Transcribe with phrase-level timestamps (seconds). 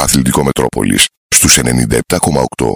[0.00, 2.74] Αθλητικό Μετρόπολης στους 97,8.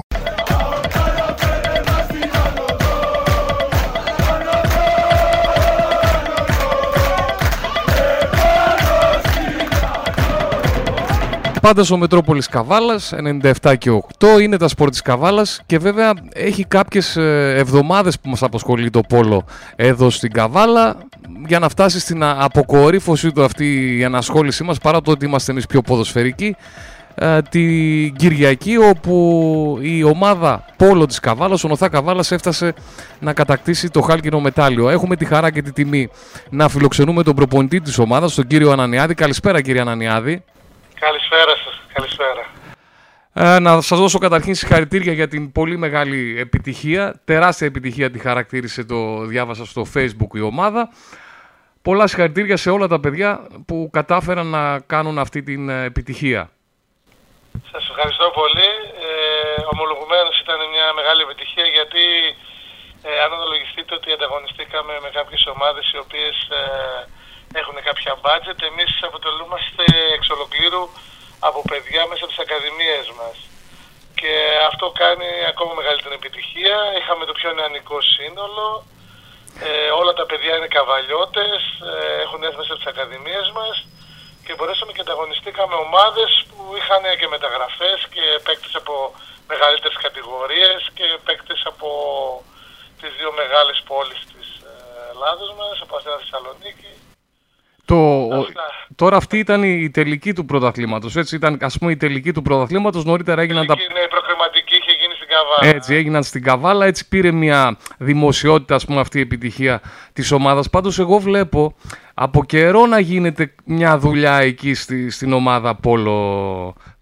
[11.60, 16.64] Πάντα στο Μετρόπολης Καβάλας, 97 και 8, είναι τα σπορ της Καβάλας και βέβαια έχει
[16.64, 19.44] κάποιες ε, εβδομάδες που μας απασχολεί το πόλο
[19.76, 20.96] εδώ στην Καβάλα
[21.46, 25.66] για να φτάσει στην αποκορύφωση του αυτή η ανασχόλησή μας παρά το ότι είμαστε εμείς
[25.66, 27.01] πιο ποδοσφαιρικοί ε,
[27.50, 32.74] την Κυριακή όπου η ομάδα Πόλο της Καβάλας, ο Νοθά Καβάλας έφτασε
[33.18, 34.88] να κατακτήσει το χάλκινο μετάλλιο.
[34.88, 36.08] Έχουμε τη χαρά και τη τιμή
[36.50, 39.14] να φιλοξενούμε τον προπονητή της ομάδας, τον κύριο Ανανιάδη.
[39.14, 40.44] Καλησπέρα κύριε Ανανιάδη.
[41.00, 41.80] Καλησπέρα σας.
[41.92, 42.60] Καλησπέρα.
[43.34, 47.20] Ε, να σας δώσω καταρχήν συγχαρητήρια για την πολύ μεγάλη επιτυχία.
[47.24, 50.88] Τεράστια επιτυχία τη χαρακτήρισε το διάβασα στο facebook η ομάδα.
[51.82, 56.50] Πολλά συγχαρητήρια σε όλα τα παιδιά που κατάφεραν να κάνουν αυτή την ε, επιτυχία.
[57.72, 58.70] Σας ευχαριστώ πολύ.
[59.06, 59.10] Ε,
[59.72, 62.04] ομολογουμένως ήταν μια μεγάλη επιτυχία γιατί
[63.08, 66.62] ε, αν αναλογιστείτε ότι ανταγωνιστήκαμε με κάποιες ομάδες οι οποίες ε,
[67.60, 69.84] έχουν κάποια budget, εμείς αποτελούμαστε
[70.16, 70.84] εξ ολοκλήρου
[71.48, 73.36] από παιδιά μέσα από τις ακαδημίες μας.
[74.20, 74.32] Και
[74.70, 76.78] αυτό κάνει ακόμα μεγαλύτερη επιτυχία.
[76.98, 78.66] Είχαμε το πιο νεανικό σύνολο.
[79.68, 83.74] Ε, όλα τα παιδιά είναι καβαλιώτες, ε, έχουν έρθει μέσα από τις ακαδημίες μας
[84.44, 88.94] και μπορέσαμε και ανταγωνιστήκαμε ομάδες που είχαν και μεταγραφές και παίκτες από
[89.52, 91.88] μεγαλύτερες κατηγορίες και παίκτες από
[93.00, 94.72] τις δύο μεγάλες πόλεις της ε,
[95.12, 96.92] Ελλάδος μας, από Αθήνα Θεσσαλονίκη.
[97.84, 98.00] Το,
[98.96, 101.16] τώρα αυτή ήταν η τελική του πρωταθλήματος.
[101.16, 103.04] Έτσι ήταν, ας πούμε, η τελική του πρωταθλήματος.
[103.04, 103.74] Νωρίτερα έγιναν τα.
[103.76, 105.74] Ναι, η προκριματική είχε γίνει στην Καβάλα.
[105.76, 106.86] Έτσι, έγιναν στην Καβάλα.
[106.86, 109.80] Έτσι πήρε μια δημοσιότητα, ας πούμε, αυτή η επιτυχία
[110.12, 110.70] της ομάδας.
[110.70, 111.74] Πάντως, εγώ βλέπω
[112.14, 116.16] από καιρό να γίνεται μια δουλειά εκεί στη, στην ομάδα Πόλο.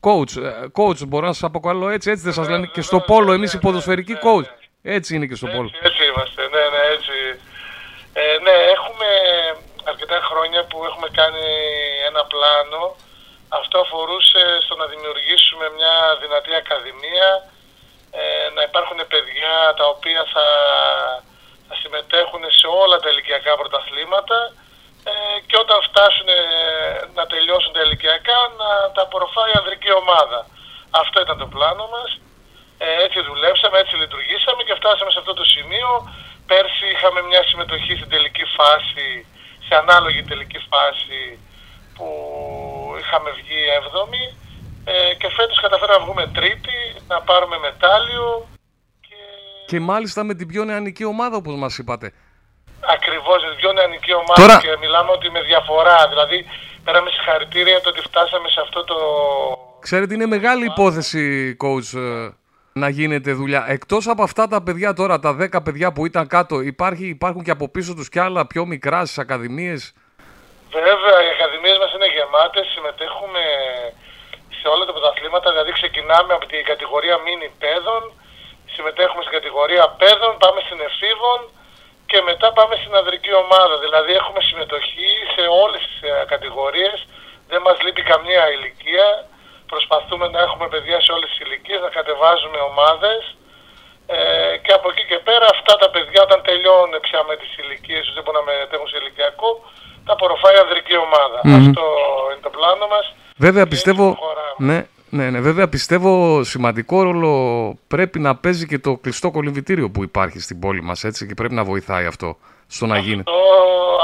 [0.06, 3.32] Coach, ε, coach, μπορώ να σας αποκαλώ έτσι, έτσι δεν σας λένε και στο Πόλο,
[3.32, 4.48] εμείς οι ποδοσφαιρικοί coach.
[4.82, 5.70] Έτσι είναι και στο Πόλο.
[5.88, 7.16] Έτσι είμαστε, ναι, ναι, έτσι.
[8.22, 9.08] Ε, ναι, έχουμε
[9.90, 11.46] αρκετά χρόνια που έχουμε κάνει
[12.08, 12.82] ένα πλάνο.
[13.60, 17.28] Αυτό αφορούσε στο να δημιουργήσουμε μια δυνατή ακαδημία,
[18.18, 18.22] ε,
[18.56, 20.46] να υπάρχουν παιδιά τα οποία θα,
[21.68, 24.38] θα συμμετέχουν σε όλα τα ηλικιακά πρωταθλήματα
[25.10, 25.12] ε,
[25.48, 26.40] και όταν φτάσουν ε,
[27.16, 30.40] να τελειώσουν τα ηλικιακά να τα απορροφάει η ανδρική ομάδα.
[31.02, 32.10] Αυτό ήταν το πλάνο μας.
[33.04, 35.90] έτσι δουλέψαμε, έτσι λειτουργήσαμε και φτάσαμε σε αυτό το σημείο.
[36.50, 39.08] Πέρσι είχαμε μια συμμετοχή στην τελική φάση
[39.66, 41.22] σε ανάλογη τελική φάση
[41.94, 42.06] που
[43.00, 44.24] είχαμε βγει 7η
[44.84, 48.48] ε, και φέτος καταφέραμε να βγούμε τρίτη, να πάρουμε μετάλλιο
[49.00, 49.16] και...
[49.66, 52.12] και μάλιστα με την πιο νεανική ομάδα όπως μας είπατε.
[52.80, 56.46] Ακριβώς, την πιο νεανική ομάδα και μιλάμε ότι με διαφορά, δηλαδή
[56.84, 58.96] πέραμε συγχαρητήρια το ότι φτάσαμε σε αυτό το...
[59.80, 62.28] Ξέρετε είναι μεγάλη υπόθεση coach ε,
[62.72, 63.64] να γίνεται δουλειά.
[63.68, 67.50] Εκτός από αυτά τα παιδιά τώρα, τα 10 παιδιά που ήταν κάτω, υπάρχει, υπάρχουν και
[67.50, 69.94] από πίσω τους κι άλλα πιο μικρά στις ακαδημίες;
[70.72, 73.42] Βέβαια, οι ακαδημίες μας είναι γεμάτες, συμμετέχουμε
[74.60, 78.02] σε όλα τα πρωταθλήματα, δηλαδή ξεκινάμε από την κατηγορία μίνι παιδών,
[78.74, 81.38] συμμετέχουμε στην κατηγορία παιδών, πάμε στην εφήβων
[82.10, 83.74] και μετά πάμε στην ανδρική ομάδα.
[83.84, 86.98] Δηλαδή έχουμε συμμετοχή σε όλες τις ε, κατηγορίες,
[87.50, 89.06] δεν μας λείπει καμία ηλικία
[89.72, 93.20] προσπαθούμε να έχουμε παιδιά σε όλες τις ηλικίες, να κατεβάζουμε ομάδες
[94.16, 94.18] ε,
[94.64, 98.14] και από εκεί και πέρα αυτά τα παιδιά όταν τελειώνουν πια με τις ηλικίες τους,
[98.16, 99.50] δεν μπορούν να μετέχουν σε ηλικιακό,
[100.06, 100.96] τα απορροφάει η ανδρική
[101.58, 101.84] Αυτό
[102.30, 103.06] είναι το πλάνο μας.
[103.40, 104.18] Βέβαια πιστεύω,
[104.56, 107.32] ναι, ναι, ναι, βέβαια πιστεύω σημαντικό ρόλο
[107.88, 111.54] πρέπει να παίζει και το κλειστό κολυμβητήριο που υπάρχει στην πόλη μας έτσι και πρέπει
[111.54, 112.36] να βοηθάει αυτό
[112.66, 113.18] στο να γίνει.
[113.18, 113.40] Αυτό,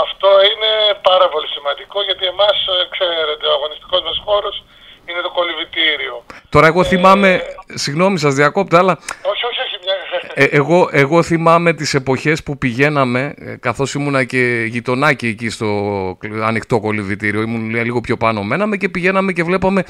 [0.07, 2.57] αυτό είναι πάρα πολύ σημαντικό γιατί εμάς,
[2.91, 4.65] ξέρετε, ο αγωνιστικός μας χώρος
[5.07, 6.25] είναι το κολυβητήριο.
[6.49, 7.41] Τώρα εγώ θυμάμαι, ε...
[7.75, 8.99] συγγνώμη σας διακόπτω, αλλά...
[10.37, 10.57] Όχι, όχι, όχι.
[10.57, 16.19] Ε, εγώ, εγώ θυμάμαι τις εποχές που πηγαίναμε, ε, καθώς ήμουνα και γειτονάκι εκεί στο
[16.43, 19.85] ανοιχτό κολυβητήριο, ήμουν λίγο πιο πάνω μέναμε και πηγαίναμε και βλέπαμε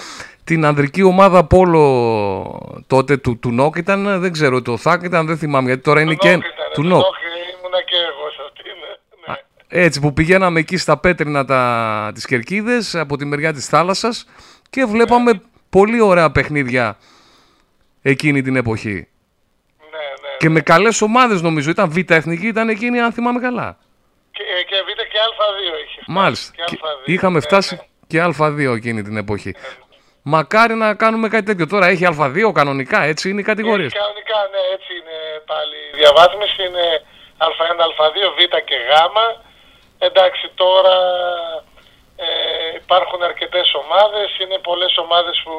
[0.44, 5.38] την ανδρική ομάδα Πόλο τότε του, του ΝΟΚ ήταν, δεν ξέρω, το ΘΑΚ ήταν, δεν
[5.38, 6.28] θυμάμαι, γιατί τώρα είναι και...
[6.28, 7.04] Ήταν, του ΝΟΚ.
[7.58, 8.68] Ήμουνα και εγώ σε αυτή,
[9.26, 9.32] ναι.
[9.32, 9.82] ναι.
[9.82, 14.26] Έτσι που πηγαίναμε εκεί στα πέτρινα τα, τις κερκίδες από τη μεριά της θάλασσας
[14.70, 15.38] και βλέπαμε ναι.
[15.70, 16.98] πολύ ωραία παιχνίδια
[18.02, 19.06] εκείνη την εποχή.
[20.36, 21.70] Ναι, ναι, και με καλές ομάδες νομίζω.
[21.70, 23.78] Ήταν Β' Εθνική, ήταν εκείνη αν θυμάμαι καλά.
[24.30, 26.00] Και, και Β' και Α2 είχε.
[26.06, 26.52] Μάλιστα.
[26.54, 29.54] Και είχαμε φτάσει και Α2 εκείνη την εποχή.
[30.22, 31.66] Μακάρι να κάνουμε κάτι τέτοιο.
[31.66, 33.92] Τώρα έχει Α2 κανονικά, έτσι είναι οι κατηγορίες.
[33.92, 35.18] κανονικά, ναι, έτσι είναι
[35.50, 35.78] πάλι.
[35.94, 36.86] Η διαβάθμιση είναι
[37.38, 38.90] Α1, Α2, Β και Γ.
[39.98, 40.96] Εντάξει, τώρα
[42.16, 42.26] ε,
[42.82, 45.54] υπάρχουν αρκετές ομάδες, είναι πολλές ομάδες που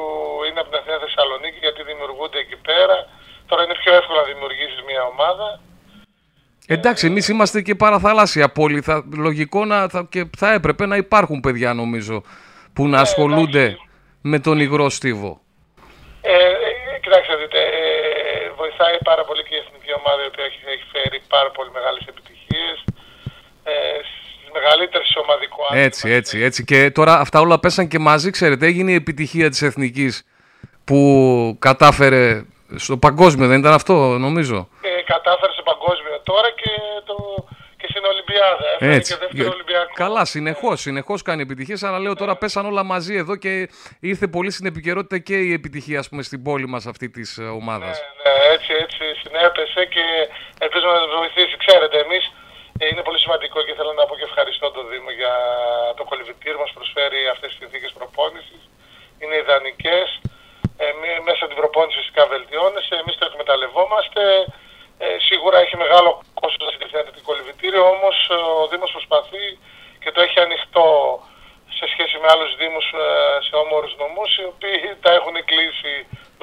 [0.46, 2.98] είναι από την Αθήνα Θεσσαλονίκη γιατί δημιουργούνται εκεί πέρα.
[3.48, 5.60] Τώρα είναι πιο εύκολο να δημιουργήσεις μια ομάδα.
[6.66, 8.80] Εντάξει, εμείς είμαστε και παραθαλάσσια πόλη.
[8.80, 12.22] Θα, λογικό να, θα, και θα έπρεπε να υπάρχουν παιδιά νομίζω
[12.72, 13.88] που να ασχολούνται εντάξει.
[14.20, 15.40] με τον υγρό στίβο.
[16.20, 20.60] Ε, ε, κοιτάξτε, δείτε, ε, βοηθάει πάρα πολύ και η εθνική ομάδα η οποία έχει,
[20.74, 22.84] έχει φέρει πάρα πολύ μεγάλες επιτυχίες.
[23.64, 23.72] Ε,
[24.48, 25.84] στις μεγαλύτερες σε ομαδικό άθλημα.
[25.84, 26.64] Έτσι, έτσι, έτσι.
[26.64, 30.24] Και τώρα αυτά όλα πέσαν και μαζί, ξέρετε, έγινε η επιτυχία της εθνικής
[30.84, 30.98] που
[31.58, 32.44] κατάφερε
[32.76, 34.68] στο παγκόσμιο, δεν ήταν αυτό νομίζω.
[34.82, 36.70] Ε, κατάφερε σε παγκόσμιο τώρα και,
[37.04, 37.14] το,
[37.76, 38.66] και στην Ολυμπιάδα.
[38.74, 39.12] Έφερε Έτσι.
[39.12, 39.92] και δεύτερο Ολυμπιακό.
[39.94, 43.52] Καλά, συνεχώς, συνεχώς κάνει επιτυχίες, αλλά λέω τώρα πέσαν όλα μαζί εδώ και
[44.00, 47.42] ήρθε πολύ στην επικαιρότητα και η επιτυχία, ας πούμε, στην πόλη μας αυτή της ε,
[47.60, 47.94] ομάδας.
[48.00, 50.04] Ναι, ναι, έτσι, έτσι συνέπεσε και
[50.64, 51.54] ελπίζουμε να μας βοηθήσει.
[51.64, 52.24] Ξέρετε, εμείς
[52.78, 55.34] ε, είναι πολύ σημαντικό και θέλω να πω και ευχαριστώ τον Δήμο για
[55.98, 58.62] το κολυβητήριο μας προσφέρει αυτές τις συνθήκες προπόνησης.
[59.20, 60.08] Είναι ιδανικές.
[60.82, 62.94] Ε, μη- μέσα από την προπόνησης φυσικά βελτιώνεσαι.
[63.02, 64.22] Εμείς το εκμεταλλευόμαστε.
[65.04, 66.10] Ε, σίγουρα έχει μεγάλο
[66.40, 69.46] κόστος να συγκριθεί το κολυβητήριο, όμως ε, ο Δήμος προσπαθεί
[70.02, 70.86] και το έχει ανοιχτό
[71.78, 73.04] σε σχέση με άλλους Δήμους ε,
[73.46, 75.94] σε όμορους νομούς οι οποίοι τα έχουν κλείσει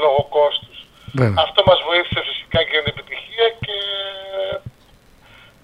[0.04, 0.78] λόγω κόστους.
[1.20, 1.44] Βέβαια.
[1.46, 3.78] Αυτό μας βοήθησε φυσικά και για την επιτυχία και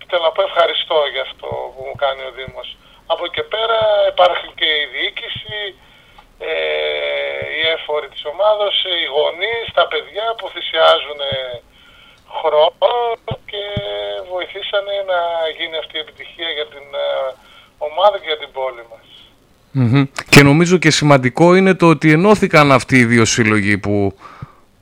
[0.09, 2.69] θέλω να πω ευχαριστώ για αυτό που μου κάνει ο Δήμος.
[3.13, 3.79] Από εκεί και πέρα
[4.13, 5.59] υπάρχει και η διοίκηση,
[6.39, 6.51] ε,
[7.55, 11.35] οι έφοροι της ομάδος, οι γονείς, τα παιδιά που θυσιάζουν ε,
[12.37, 12.91] χρόνο
[13.49, 13.63] και
[14.31, 15.19] βοηθήσανε να
[15.57, 17.07] γίνει αυτή η επιτυχία για την ε,
[17.87, 19.07] ομάδα και για την πόλη μας.
[19.71, 20.03] Μμμ.
[20.29, 23.93] Και νομίζω και σημαντικό είναι το ότι ενώθηκαν αυτοί οι δύο σύλλογοι που,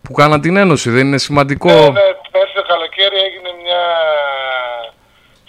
[0.04, 0.90] που κάναν την ένωση.
[0.90, 1.70] Δεν είναι σημαντικό.
[1.70, 3.84] Ναι, ναι, πέρσι το καλοκαίρι έγινε μια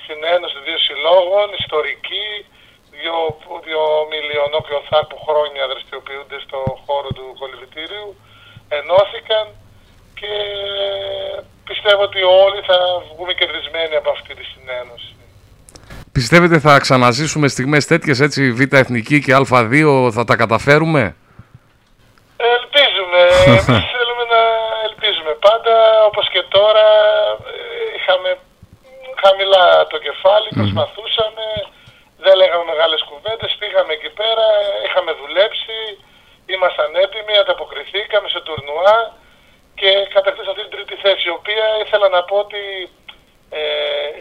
[0.06, 2.28] συνένωση δύο συλλόγων, ιστορική,
[2.94, 3.16] δύο,
[3.66, 3.82] δύο
[4.12, 8.08] μιλιονό και οθάρ που χρόνια δραστηριοποιούνται στο χώρο του κολυβητήριου,
[8.78, 9.44] ενώθηκαν
[10.18, 10.32] και
[11.64, 12.78] πιστεύω ότι όλοι θα
[13.12, 15.14] βγούμε κερδισμένοι από αυτή τη συνένωση.
[16.12, 19.76] Πιστεύετε θα ξαναζήσουμε στιγμές τέτοιες έτσι Β' Εθνική και Α2
[20.16, 21.02] θα τα καταφέρουμε;
[22.56, 24.42] Ελπίζουμε, εμείς θέλουμε να
[24.88, 25.74] ελπίζουμε πάντα,
[26.08, 26.86] όπως και τώρα
[27.50, 27.56] ε,
[27.96, 28.30] είχαμε
[29.22, 31.46] χαμηλά το κεφάλι, προσπαθούσαμε,
[32.24, 34.46] δεν λέγαμε μεγάλες κουβέντες, πήγαμε εκεί πέρα,
[34.86, 35.78] είχαμε δουλέψει,
[36.56, 38.98] ήμασταν έτοιμοι, ανταποκριθήκαμε σε τουρνουά
[39.80, 42.62] και κατακτήσαμε αυτή την τρίτη θέση, η οποία ήθελα να πω ότι
[43.50, 43.60] ε,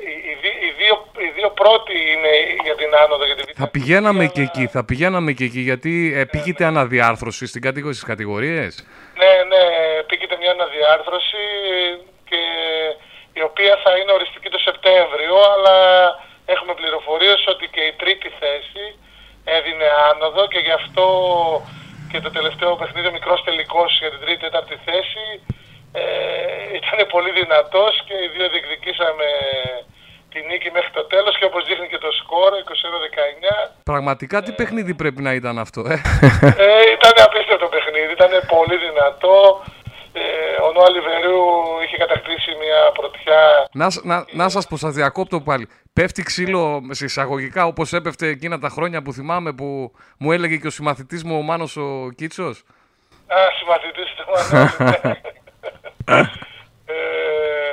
[0.10, 0.96] οι, οι δι- οι δύο,
[1.26, 2.32] οι δύο πρώτοι είναι
[2.66, 3.24] για την άνοδο.
[3.26, 7.44] Για την Θα πηγαίναμε και αλλά- εκεί, θα πηγαίναμε και εκεί γιατί ε, πήγεται αναδιάρθρωση
[7.52, 8.72] στην κατηγο- στις κατηγορίες.
[9.22, 9.64] Ναι, ναι,
[10.10, 11.44] πήγεται μια αναδιάρθρωση
[12.30, 12.42] και
[13.34, 15.78] η οποία θα είναι οριστική το Σεπτέμβριο, αλλά
[16.46, 18.86] έχουμε πληροφορίες ότι και η τρίτη θέση
[19.58, 21.06] έδινε άνοδο και γι' αυτό
[22.12, 25.26] και το τελευταίο παιχνίδι, ο μικρός τελικός για την τρίτη τέταρτη θέση,
[26.02, 26.04] ε,
[26.80, 29.28] ήταν πολύ δυνατός και οι δύο διεκδικήσαμε
[30.34, 34.94] τη νίκη μέχρι το τέλος και όπως δείχνει και το σκορ, 21-19, Πραγματικά τι παιχνίδι
[35.02, 35.96] πρέπει να ήταν αυτό, ε;
[36.68, 39.36] ε, ήταν απίστευτο παιχνίδι, ήταν πολύ δυνατό.
[40.14, 41.42] Ε, ο Νόα Λιβερίου
[41.86, 43.68] είχε κατακτήσει μια πρωτιά.
[43.72, 45.70] να, σ- να, να σας πω, σας διακόπτω πάλι.
[46.00, 46.62] Πέφτει ξύλο
[46.92, 49.68] σε εισαγωγικά όπως έπεφτε εκείνα τα χρόνια που θυμάμαι που
[50.22, 51.88] μου έλεγε και ο συμμαθητής μου ο Μάνος ο
[52.18, 52.56] Κίτσος;
[53.38, 54.70] Α, συμμαθητής του Μανώλη.
[54.84, 56.20] ναι.
[56.94, 57.72] ε,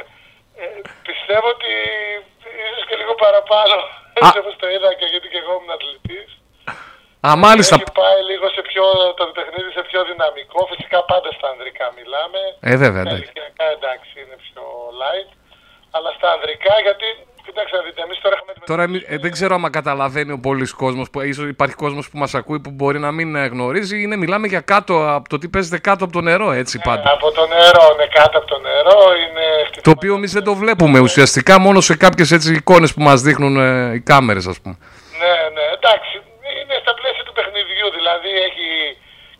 [0.62, 0.66] ε,
[1.08, 1.72] πιστεύω ότι
[2.66, 3.76] ίσως και λίγο παραπάνω,
[4.18, 6.30] έτσι όπως το είδα και γιατί και εγώ ήμουν αθλητής.
[7.26, 7.74] Α, μάλιστα.
[7.76, 8.84] Έχει πάει λίγο σε πιο,
[9.18, 10.60] το παιχνίδι σε πιο δυναμικό.
[10.72, 12.40] Φυσικά πάντα στα ανδρικά μιλάμε.
[12.70, 13.22] Ε, βέβαια, Στα εντάξει.
[13.24, 14.64] ηλικιακά εντάξει είναι πιο
[15.02, 15.30] light.
[15.96, 17.08] Αλλά στα ανδρικά γιατί,
[17.56, 20.72] κοιτάξτε να δείτε, εμείς τώρα έχουμε Τώρα εμεί- ε, δεν ξέρω άμα καταλαβαίνει ο πολλής
[20.72, 24.02] κόσμος, που ίσως υπάρχει κόσμος που μας ακούει που μπορεί να μην ε, γνωρίζει.
[24.02, 27.12] Είναι, μιλάμε για κάτω από το τι παίζεται κάτω από το νερό, έτσι πάντα.
[27.12, 29.44] Από το νερό, είναι κάτω από το νερό, είναι
[29.82, 33.56] Το οποίο εμείς δεν το βλέπουμε ουσιαστικά μόνο σε κάποιες έτσι εικόνες που μας δείχνουν
[33.56, 34.76] ε, οι κάμερες ας πούμε.
[35.22, 36.14] Ναι, ναι, εντάξει.
[36.60, 38.66] Είναι στα πλαίσια του παιχνιδιού, δηλαδή έχει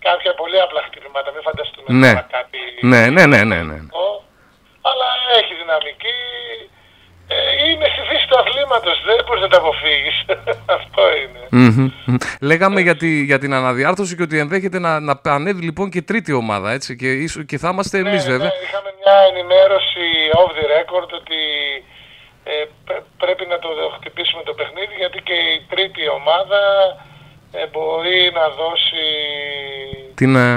[0.09, 2.09] κάποια πολύ απλά χτυπήματα, μην φανταστούμε Ναι.
[2.13, 2.59] τώρα κάτι...
[2.93, 3.79] Ναι, ναι, ναι, ναι, ναι.
[4.91, 5.09] Αλλά
[5.41, 6.15] έχει δυναμική.
[7.77, 10.17] Ε, είναι στη φύση του αθλήματος, δεν μπορείς να τα αποφύγεις.
[10.79, 11.43] Αυτό είναι.
[11.51, 12.17] Μμμ, μμμ.
[12.41, 16.33] Λέγαμε για, τη, για την αναδιάρθρωση και ότι ενδέχεται να, να ανέβει λοιπόν και τρίτη
[16.33, 18.47] ομάδα έτσι και, ίσο- και θα είμαστε εμείς Ναι, βέβαια.
[18.53, 20.05] ναι, είχαμε μια ενημέρωση
[20.41, 21.41] off the record ότι
[22.45, 22.53] ε,
[22.87, 26.61] πε- πρέπει να το χτυπήσουμε το παιχνίδι γιατί και η τρίτη ομάδα
[27.59, 29.05] ε, μπορεί να δώσει
[30.15, 30.49] Την, ε,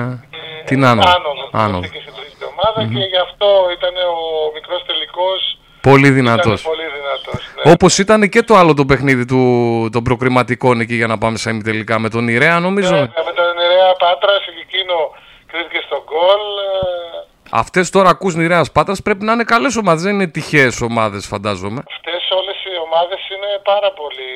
[0.61, 1.09] ε, την άνοδο.
[1.15, 1.87] άνοδο, άνοδο.
[1.93, 3.47] και στην τρίτη ομάδα και γι' αυτό
[3.77, 4.17] ήταν ο
[4.57, 6.61] μικρός τελικός Πολύ ήταν δυνατός.
[6.61, 7.47] πολύ δυνατός.
[7.63, 7.71] ναι.
[7.71, 11.57] Όπως ήταν και το άλλο το παιχνίδι του, των προκριματικών εκεί για να πάμε σε
[11.57, 12.93] τελικά με τον Ιρέα νομίζω.
[12.95, 14.93] Ναι, με τον Ιρέα Πάτρας και εκείνο
[15.47, 16.41] κρίθηκε στο γκολ.
[17.19, 21.25] ε, Αυτές τώρα ακούς Ιρέας Πάτρας πρέπει να είναι καλές ομάδες, δεν είναι τυχαίες ομάδες
[21.25, 21.81] φαντάζομαι.
[21.95, 24.29] Αυτές όλες οι ομάδες είναι πάρα πολύ...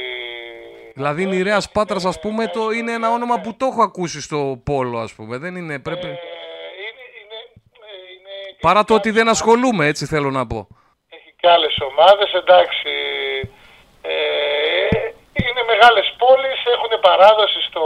[0.96, 4.60] Δηλαδή η Ιρέας Πάτρας ας πούμε το είναι ένα όνομα που το έχω ακούσει στο
[4.64, 5.38] Πόλο ας πούμε.
[5.38, 6.06] Δεν είναι, πρέπει...
[6.06, 7.40] Ε, είναι, είναι,
[7.74, 10.68] ε, είναι, Παρά το ότι δεν ασχολούμαι έτσι θέλω να πω.
[11.46, 12.94] Έχει και άλλες ομάδες, εντάξει.
[14.02, 14.16] Ε,
[15.42, 17.86] είναι μεγάλες πόλεις, έχουν παράδοση στο,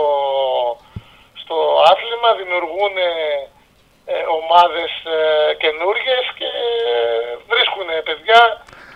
[1.41, 1.55] στο
[1.91, 2.95] άθλημα, δημιουργούν
[4.13, 6.49] ε, ομάδες ε, καινούργιες και
[7.51, 8.41] βρίσκουν παιδιά,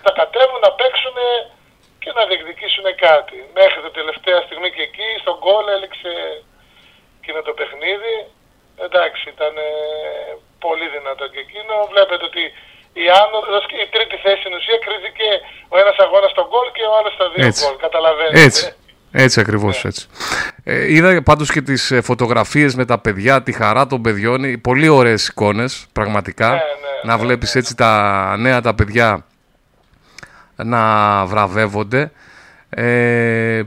[0.06, 1.18] τα κατέβουν να παίξουν
[2.02, 3.38] και να διεκδικήσουν κάτι.
[3.60, 6.12] Μέχρι την τελευταία στιγμή και εκεί, στον γκολ έληξε
[7.20, 8.16] εκείνο το παιχνίδι.
[8.86, 9.72] Εντάξει, ήταν ε,
[10.66, 11.74] πολύ δυνατό και εκείνο.
[11.94, 12.44] Βλέπετε ότι
[12.94, 15.28] η άνοδος και η τρίτη θέση στην ουσία κρίθηκε
[15.74, 17.62] ο ένας αγώνας στον γκολ και ο άλλος στα δύο Έτσι.
[17.64, 17.76] γκολ.
[17.86, 18.42] Καταλαβαίνετε.
[18.48, 18.66] Έτσι.
[19.14, 20.08] Έτσι ακριβώς έτσι.
[20.64, 24.58] Ε, είδα πάντως και τις ε, φωτογραφίες με τα παιδιά, τη χαρά των παιδιών, ε,
[24.58, 26.50] πολύ ωραίες εικόνες πραγματικά.
[26.50, 26.62] Ναι, ναι,
[27.04, 27.92] να ναι, βλέπεις έτσι τα
[28.38, 29.26] νέα τα παιδιά
[30.56, 32.12] να βραβεύονται.
[32.70, 33.62] Ε,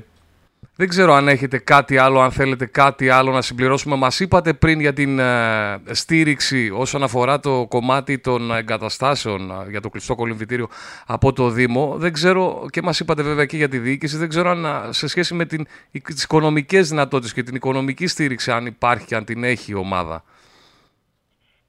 [0.76, 3.96] δεν ξέρω αν έχετε κάτι άλλο, αν θέλετε κάτι άλλο να συμπληρώσουμε.
[3.96, 9.80] Μας είπατε πριν για την ε, στήριξη όσον αφορά το κομμάτι των εγκαταστάσεων ε, για
[9.80, 10.68] το κλειστό κολυμβητήριο
[11.06, 11.94] από το Δήμο.
[11.96, 15.06] Δεν ξέρω, και μας είπατε βέβαια και για τη διοίκηση, δεν ξέρω αν ε, σε
[15.08, 15.66] σχέση με την,
[16.04, 20.24] τις οικονομικές δυνατότητες και την οικονομική στήριξη αν υπάρχει και αν την έχει η ομάδα.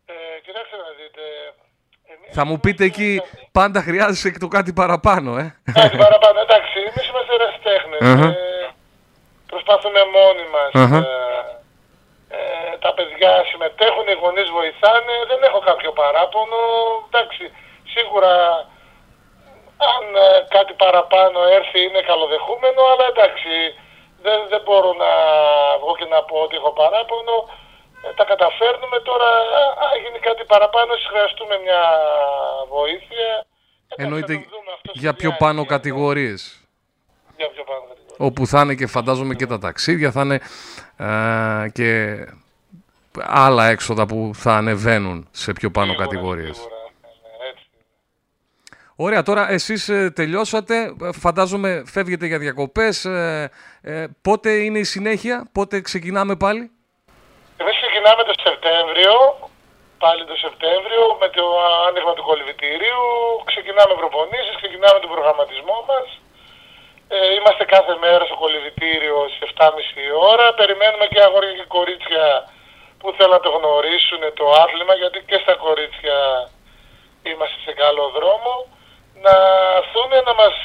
[0.06, 0.14] Ε,
[0.46, 1.22] κοιτάξτε να δείτε.
[2.14, 3.22] εμείς Θα μου πείτε είμαστε- εκεί
[3.52, 5.56] πάντα χρειάζεσαι και το κάτι παραπάνω, ε.
[5.74, 6.40] Κάτι παραπάνω.
[6.48, 8.00] Εντάξει, εμείς είμαστε ερασιτέχνες.
[8.02, 8.45] Αχα.
[9.56, 10.72] Ε, προσπαθούμε μόνοι μας.
[10.84, 10.98] Αχα.
[10.98, 11.10] Ε,
[12.38, 15.14] ε, τα παιδιά συμμετέχουν, οι γονείς βοηθάνε.
[15.32, 16.60] Δεν έχω κάποιο παράπονο.
[17.10, 17.44] Εντάξει,
[17.94, 18.34] σίγουρα
[19.94, 23.54] αν ε, κάτι παραπάνω έρθει είναι καλοδεχούμενο, αλλά εντάξει,
[24.26, 25.12] δεν, δεν μπορώ να
[25.82, 27.36] βγω και να πω ότι έχω παράπονο.
[28.06, 31.82] Ε, τα καταφέρνουμε τώρα, α- αν γίνει κάτι παραπάνω, ίσως χρειαστούμε μια
[32.78, 33.30] βοήθεια.
[33.84, 35.46] Εντάξει, Εννοείται θα το δούμε αυτό στη για πιο διάρκεια.
[35.48, 36.42] πάνω κατηγορίες.
[37.40, 38.05] Για πιο πάνω κατηγορία.
[38.18, 40.40] Όπου θα είναι και φαντάζομαι και τα ταξίδια, θα είναι
[40.98, 42.18] ε, και
[43.24, 46.56] άλλα έξοδα που θα ανεβαίνουν σε πιο πάνω Σίγουρα, κατηγορίες.
[46.56, 47.66] σίγουρα, ναι, ναι, έτσι.
[48.96, 53.50] Ωραία, τώρα εσείς ε, τελειώσατε, ε, φαντάζομαι φεύγετε για διακοπές, ε,
[53.82, 56.72] ε, πότε είναι η συνέχεια, πότε ξεκινάμε πάλι;
[57.58, 59.14] Εμείς ξεκινάμε το Σεπτέμβριο,
[60.04, 61.44] πάλι το Σεπτέμβριο, με το
[61.88, 63.04] άνοιγμα του κολυβητηρίου.
[63.52, 66.06] Ξεκινάμε προπονήσεις, ξεκινάμε τον προγραμματισμό μας.
[67.08, 70.54] Ε, είμαστε κάθε μέρα στο κολυβητήριο στις 7.30 η ώρα.
[70.54, 72.26] Περιμένουμε και αγόρια και κορίτσια
[73.00, 76.18] που θέλουν να το γνωρίσουν το άθλημα, γιατί και στα κορίτσια
[77.30, 78.54] είμαστε σε καλό δρόμο.
[79.26, 79.36] Να
[79.80, 80.56] έρθουν να μας,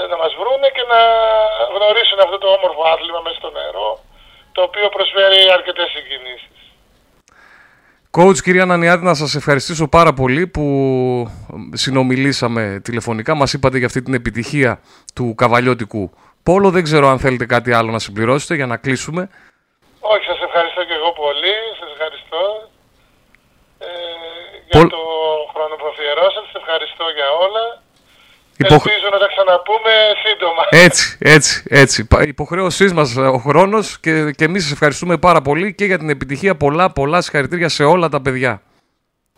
[0.00, 1.00] ε, να μας βρούνε και να
[1.74, 3.90] γνωρίσουν αυτό το όμορφο άθλημα μέσα στο νερό,
[4.54, 6.63] το οποίο προσφέρει αρκετές συγκινήσεις.
[8.16, 10.64] Coach κυρία Ανανιάδη, να σας ευχαριστήσω πάρα πολύ που
[11.72, 13.34] συνομιλήσαμε τηλεφωνικά.
[13.34, 14.80] Μας είπατε για αυτή την επιτυχία
[15.14, 16.10] του καβαλιώτικου
[16.42, 16.70] πόλο.
[16.70, 19.28] Δεν ξέρω αν θέλετε κάτι άλλο να συμπληρώσετε για να κλείσουμε.
[20.00, 21.54] Όχι, σας ευχαριστώ και εγώ πολύ.
[21.80, 22.42] Σας ευχαριστώ
[23.78, 23.88] ε,
[24.70, 25.02] για Πολ- το
[25.52, 26.46] χρόνο που αφιερώσατε.
[26.52, 27.64] Σας ευχαριστώ για όλα.
[28.56, 29.90] Υποχ- Ελπίζω να τα ξαναπούμε
[30.24, 30.62] σύντομα.
[30.70, 32.06] Έτσι, έτσι, έτσι.
[32.06, 36.08] Πα- Υποχρέωσής μας ο χρόνος και, και εμείς σας ευχαριστούμε πάρα πολύ και για την
[36.10, 36.56] επιτυχία.
[36.56, 38.62] Πολλά, πολλά συγχαρητήρια σε όλα τα παιδιά.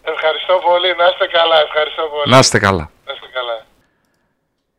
[0.03, 0.95] Ευχαριστώ πολύ.
[0.97, 1.61] Να είστε καλά.
[1.61, 2.31] Ευχαριστώ πολύ.
[2.33, 2.91] Να είστε καλά.
[3.07, 3.66] Να είστε καλά.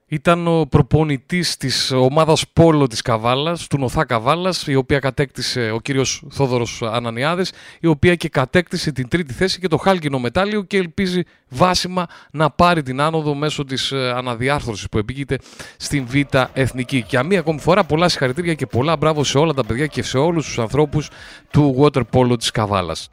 [0.09, 5.79] Ήταν ο προπονητής της ομάδας Πόλο της Καβάλας, του Νοθά Καβάλας, η οποία κατέκτησε ο
[5.79, 10.77] κύριος Θόδωρος Ανανιάδης, η οποία και κατέκτησε την τρίτη θέση και το χάλκινο μετάλλιο και
[10.77, 15.37] ελπίζει βάσιμα να πάρει την άνοδο μέσω της ε, αναδιάρθρωσης που επίκειται
[15.77, 17.01] στην Β' Εθνική.
[17.01, 20.17] Και μία ακόμη φορά πολλά συγχαρητήρια και πολλά μπράβο σε όλα τα παιδιά και σε
[20.17, 21.09] όλους τους ανθρώπους
[21.51, 23.09] του Water Polo της Καβάλας.